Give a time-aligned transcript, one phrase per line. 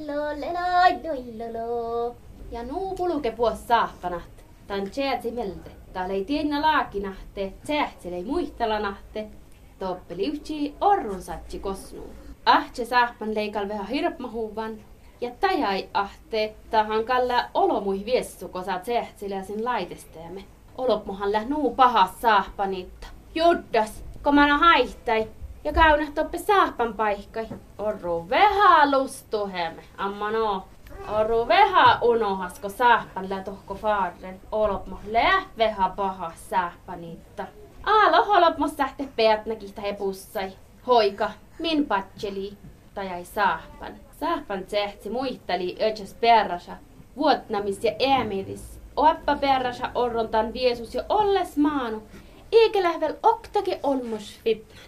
[0.02, 0.64] lo lo
[1.02, 2.14] lo lo lo
[2.52, 4.34] ja nuu puluke puos saahpanat.
[4.66, 5.70] Tän tjätsi melte.
[5.92, 9.28] Täällä ei tiennä laakinahte, tsähtsel ei muistalanahte.
[9.78, 12.10] Toppeli yhtsi orrun satsi kosnuu.
[12.46, 13.86] Ahtse saahpan leikal vähän
[15.20, 18.80] ja tajai ahte tahan kalla olomui viessu, kun sä
[19.42, 20.44] sen laitesteemme.
[20.78, 23.06] Olopmohan läh nuu paha saahpanitta.
[23.34, 25.28] Juddas, kun mä haihtai,
[25.64, 27.48] ja käynä toppe saahpan paikkai.
[27.78, 30.64] Orru veha lustuhemme, amma no.
[31.08, 34.40] Orru veha unohas, kun saahpan lä tohko faarren.
[34.52, 37.46] Olopmo läh veha paha saahpanitta.
[37.84, 40.52] Aalo holopmo sähte peät näkistä he pussai.
[40.86, 42.58] Hoika, min patseli,
[42.94, 43.92] tajai saahpan.
[44.20, 46.76] Sahpan tsehti muisteli ötsäs perrasa,
[47.16, 48.80] vuotnamis ja äämiris.
[48.96, 52.02] Oppa perrasa orrontan viesus jo olles maanu,
[52.52, 54.78] eikä lähvel oktake olmus fitnän.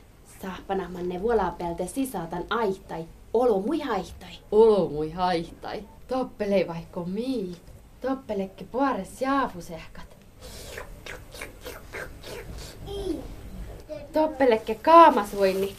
[0.42, 4.39] Sahpana ne vuolapelte sisatan aihtai, olo mui haihtai.
[4.52, 5.84] Olo mui haihtai.
[6.08, 7.56] Toppele vaikko mii.
[8.00, 10.17] Toppelekke puores jaafusehkat.
[14.12, 15.77] Toppelekke kaamasuinni.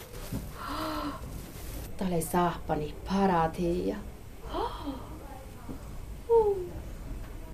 [1.96, 3.96] Tale saapani paratia.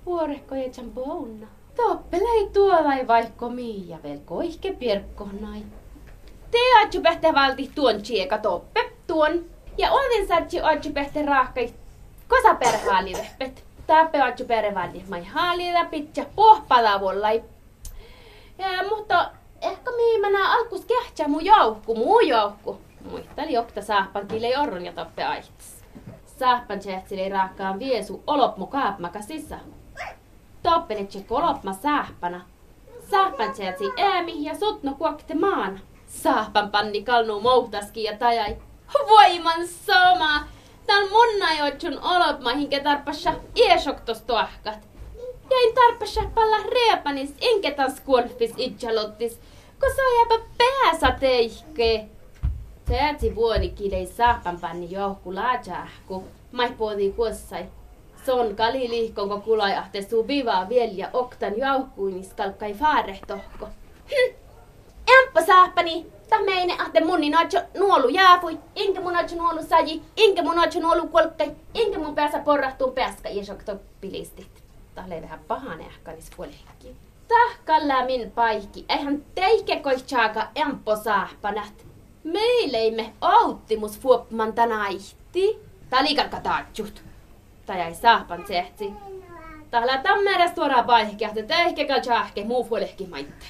[0.05, 1.47] Vuorehko ei bouna.
[1.75, 5.63] Toppelei tuolla vaikko miia velko ihke pirkkonai.
[6.51, 9.45] Te atju pähte valti tuon chieka toppe tuon.
[9.77, 11.73] Ja olin satsi atju pähte raakkai
[12.27, 13.63] kosa perhaalivehpet.
[13.87, 15.09] Tappe atju perhaalivehpet.
[15.09, 17.43] Mai haalilla pitkä pohpalavollai.
[18.57, 22.77] Ja, mutta ehkä miimänä alkus kähtsä mun joukku, muu joukku.
[23.09, 25.83] Muisteli jokta saahpan kile orron ja toppe aihtis.
[26.25, 29.59] Saahpan tsehtsili raakkaan viesu olopmu kaapmaka sisä.
[30.63, 32.41] Toppelitse kolopma saahpana.
[33.11, 35.79] Saahpan tsehtsi äämi ja sutno kuokte maana.
[36.07, 38.57] Saahpan panni kalnu mouhtaski ja tajai.
[39.09, 40.47] Voiman soma!
[40.87, 44.87] Tän munna joitsun olopma hinke tarpassa iesoktos tuahkat.
[45.51, 49.39] Jäin tarpassa palla reepanis enkä taas kuolfis itjalottis,
[49.79, 52.05] kun saa pääsä teihke.
[52.85, 54.89] Täti vuoni kidei saapan panni
[55.25, 57.65] laajahku, mai puoli kuossai.
[58.25, 63.69] Son kali liihkonko kulajahte subivaa vielä ja oktan jouhkuinis kalkkai faarehtohko.
[64.09, 64.35] Hm.
[65.19, 70.43] Emppa saapani, ta meine ahte munni nocho nuolu jaapui, inkä mun nocho nuolu saji, inkä
[70.43, 74.63] mun nocho nuolu kolkkai, inkä mun päässä porrahtuu pääskä iesokto pilistit.
[74.95, 76.95] Tahle vähän pahan ehkanis puolekki.
[77.27, 81.90] Tahkalla min paikki, eihän teike koihtsaaga emppo saahpanat.
[82.23, 85.59] Meileimme auttimus fuopman tänäihti.
[85.89, 87.03] Talikalka taatjut.
[87.65, 88.93] Tai ei saapan tsehti.
[89.71, 93.45] Tällä tammeres tuoda vaihkeahte tehke kaltsahke muu fuolehki maitte.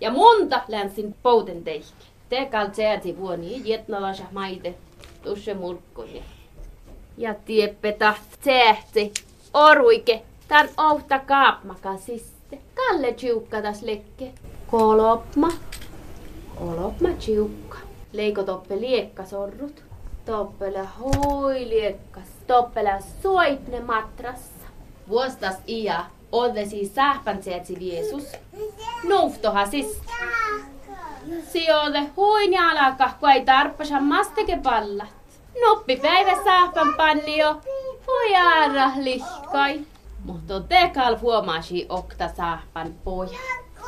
[0.00, 2.04] Ja monta länsin pouten tehke.
[2.28, 4.74] Te kaltseäti vuoni jetnalasa maite.
[5.22, 6.22] Tusse murkkuni.
[7.16, 8.14] Ja tieppeta
[8.44, 9.12] tehti
[9.54, 10.22] Oruike.
[10.48, 12.58] Tän ohta kaapmaka siste.
[12.74, 14.32] Kalle tsiukka tas lekke.
[14.66, 15.48] Kolopma.
[16.58, 17.89] Kolopma tsiukka.
[18.12, 19.82] Leiko toppe liekkasorrut.
[20.26, 22.28] Toppele hoi liekkas.
[22.46, 24.66] Toppele soitne matrassa.
[25.08, 28.32] Vuostas ia odvesi sähpäntsietsi viesus.
[29.04, 30.02] Nuuftoha siis.
[31.48, 35.08] Sijoite huin ja alaka, kun ei tarppasa masteke pallat.
[35.60, 37.60] Noppi päivä sähpän panni jo.
[38.06, 39.80] Voi aara lihkai.
[40.24, 43.38] Mutta tekal huomasi okta sähpän poja.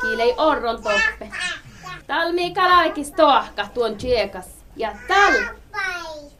[0.01, 1.31] Kiilei orron toppe.
[2.07, 4.49] Talmi kalaikis tohka tuon tjekas.
[4.75, 5.33] Ja tal.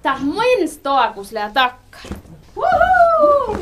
[0.01, 1.97] Ta muin stoakus lää takka.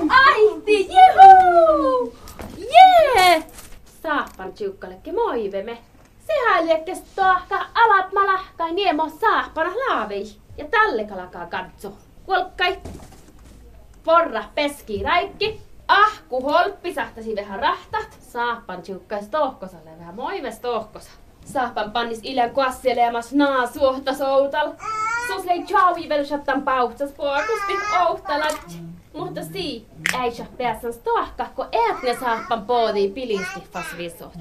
[0.09, 2.17] Aihti, juhu!
[2.57, 3.43] Jee!
[4.03, 5.77] Saappan tjukkalekke moiveme.
[6.27, 10.35] Sehän liekkes tohka alat malahkai niemo saappana laavei.
[10.57, 11.93] Ja tälle kalakaa katso.
[12.25, 12.77] Kuolkkai.
[14.03, 15.61] Porra peski raikki.
[15.87, 18.17] Ahku holppi sahtasi vähän rahtat.
[18.19, 21.11] Saappan tjukkais tohkosalle vähän moives tohkosa.
[21.51, 24.71] Saapan pannis ilän kuasselemas naa suohta soutal.
[25.27, 28.77] Sos lei chauvi velushattan pauhtsas puakusti ouhtalat.
[29.13, 34.33] Mutta si, äisä pääsän stohka, kun ätne saapan poodi pilisti fas visot.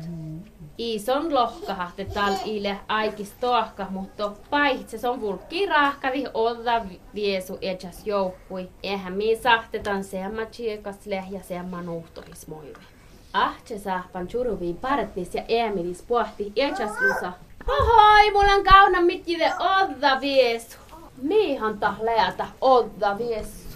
[0.79, 8.69] Ison lohkahahte tal ile aikis tohka, mutta paitse on vulkki rahkavi olla viesu ejas joukkui.
[8.83, 13.00] Eihän mi sahtetan seamma tsiekas lehjä seamma nuhtohis moive.
[13.33, 16.53] Ahtse sahpan churuviin partnis ja Emilis pohti
[17.01, 17.33] lusa.
[17.69, 20.79] Ohoi, mulla on kauna mitjille odda viesu.
[21.23, 23.69] Miihan tahleata odda viesu.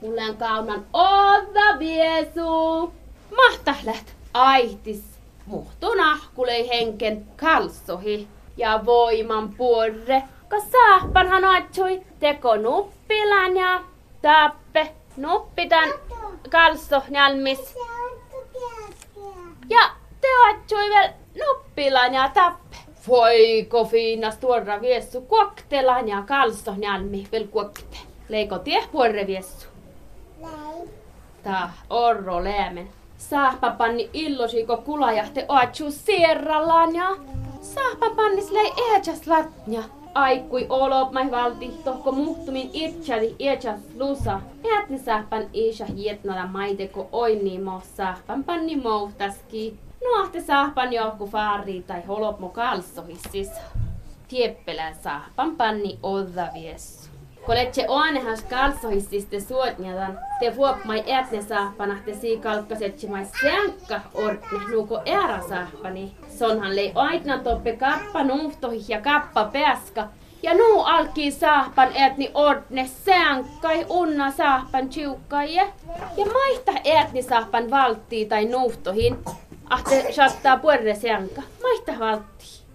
[0.00, 2.92] Mulle on kaunan olla viesu.
[3.36, 5.04] Mahtahlet aitis.
[5.46, 10.22] Muhtu nahkulei henken kalsohi ja voiman puorre.
[10.48, 13.80] Ka saappanhan atsui teko nuppilan ja
[14.22, 15.88] tappe nuppitan
[16.50, 17.74] kalso nälmis.
[19.70, 19.90] Ja
[20.20, 21.08] te atsui vel
[21.40, 22.76] nuppilan ja tappe.
[23.08, 27.98] Voiko fiinas tuorra viessu kuoktelan ja kalso nälmi vel kuokte.
[28.28, 29.66] Leiko tie puorre viessu.
[31.42, 32.88] Ta orro läämen.
[33.18, 37.16] Saapa panni illosiko kulajahte oatsu sierrallaan ja
[37.62, 39.82] saapa pannis lei eäkäs latnia.
[40.16, 44.40] Aikkui olo mai valti tohko muhtumin itsäli eäkäs lusa.
[44.64, 49.78] Eätni saapan isä hietnala maiteko oinni mo saapan panni mouhtaski.
[50.04, 53.50] Nuahte saapan johku faari tai holopmo kalsohissis.
[54.28, 57.15] Tieppelän saapan panni odda viessu.
[57.46, 65.42] Koletse oanehas kalsohissiste suotnjadan, te vuopmai ätne saapana te sii kalkkasetsimai seankka ortne nuuko ära
[65.48, 66.16] saapani.
[66.38, 70.08] Sonhan lei aitna toppe kappa nuhtohi ja kappa peaska.
[70.42, 75.72] Ja nuu alkii saappan ätni ortne seankkai unna saappan chiukkaie.
[76.16, 79.18] Ja maihta ätni saappan valttii tai nuhtohin.
[79.70, 81.42] Ahte sattaa puerre seankka.
[81.62, 82.66] Maihta valttii.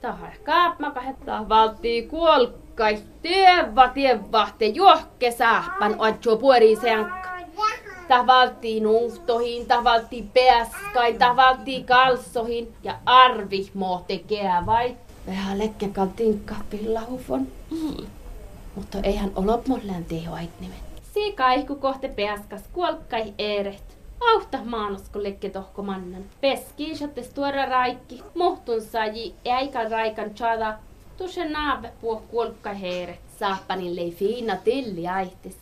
[0.00, 7.30] Taha kaapma kahettaa valttii kuolkka kai tieva tieva te juokke sähpän otjo puori seankka.
[8.08, 13.70] Tavaltiin nuhtohin, tavaltiin peaskai, tavaltiin kalsohin ja arvi
[14.06, 14.96] tekee vai.
[15.26, 17.48] Vähän lekke kaltinkka pillahufon.
[17.70, 18.06] Mm.
[18.74, 20.78] Mutta eihän olop mollään teho nimen.
[21.14, 23.98] Si kaikku kohte peaskas kuolkkai eeret.
[24.32, 26.24] Auhta maanosko lekke tohko mannan.
[26.40, 28.22] Peski sattes tuora raikki.
[28.34, 30.78] Muhtun saaji äikan raikan chada
[31.20, 33.18] Tuossa naave puo kuolkka heere.
[33.38, 35.56] Saappanin lei fiina tilli aihtis.